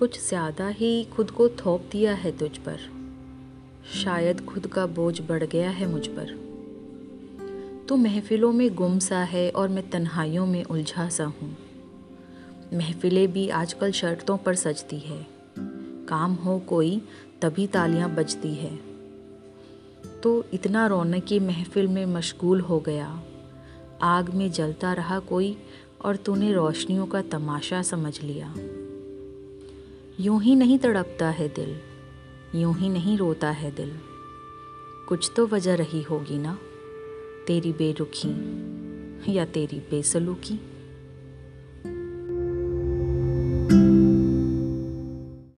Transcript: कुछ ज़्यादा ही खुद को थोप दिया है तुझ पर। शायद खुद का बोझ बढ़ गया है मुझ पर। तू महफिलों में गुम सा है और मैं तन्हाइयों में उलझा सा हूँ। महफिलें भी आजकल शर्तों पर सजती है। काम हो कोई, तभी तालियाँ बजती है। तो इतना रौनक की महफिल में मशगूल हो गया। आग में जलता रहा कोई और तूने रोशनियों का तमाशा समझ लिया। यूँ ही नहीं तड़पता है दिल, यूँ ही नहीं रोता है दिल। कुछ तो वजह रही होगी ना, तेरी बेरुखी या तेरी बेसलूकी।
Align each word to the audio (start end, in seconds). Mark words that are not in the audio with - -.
कुछ 0.00 0.28
ज़्यादा 0.28 0.68
ही 0.68 1.04
खुद 1.04 1.30
को 1.30 1.48
थोप 1.48 1.82
दिया 1.92 2.14
है 2.14 2.38
तुझ 2.38 2.58
पर। 2.58 2.78
शायद 4.04 4.44
खुद 4.44 4.66
का 4.66 4.86
बोझ 4.86 5.20
बढ़ 5.20 5.44
गया 5.44 5.70
है 5.70 5.86
मुझ 5.86 6.06
पर। 6.06 6.32
तू 7.88 7.96
महफिलों 7.96 8.52
में 8.52 8.74
गुम 8.74 8.98
सा 8.98 9.18
है 9.18 9.50
और 9.50 9.68
मैं 9.68 9.90
तन्हाइयों 9.90 10.46
में 10.46 10.64
उलझा 10.64 11.08
सा 11.08 11.24
हूँ। 11.24 11.56
महफिलें 12.74 13.32
भी 13.32 13.48
आजकल 13.48 13.92
शर्तों 13.92 14.36
पर 14.36 14.54
सजती 14.54 14.98
है। 14.98 15.26
काम 16.08 16.34
हो 16.34 16.58
कोई, 16.58 17.02
तभी 17.42 17.66
तालियाँ 17.66 18.14
बजती 18.14 18.54
है। 18.54 18.76
तो 20.20 20.44
इतना 20.52 20.86
रौनक 20.86 21.24
की 21.24 21.38
महफिल 21.38 21.88
में 21.88 22.06
मशगूल 22.06 22.60
हो 22.60 22.80
गया। 22.80 23.22
आग 24.02 24.30
में 24.30 24.50
जलता 24.50 24.92
रहा 24.92 25.18
कोई 25.18 25.56
और 26.04 26.16
तूने 26.16 26.52
रोशनियों 26.52 27.06
का 27.06 27.22
तमाशा 27.22 27.82
समझ 27.82 28.20
लिया। 28.22 28.54
यूँ 30.20 30.42
ही 30.42 30.54
नहीं 30.54 30.78
तड़पता 30.78 31.28
है 31.28 31.48
दिल, 31.48 31.76
यूँ 32.60 32.74
ही 32.78 32.88
नहीं 32.88 33.18
रोता 33.18 33.50
है 33.50 33.70
दिल। 33.70 33.92
कुछ 35.08 35.30
तो 35.36 35.46
वजह 35.46 35.74
रही 35.74 36.02
होगी 36.02 36.38
ना, 36.38 36.58
तेरी 37.46 37.72
बेरुखी 37.72 38.28
या 39.36 39.44
तेरी 39.44 39.78
बेसलूकी। 39.90 40.69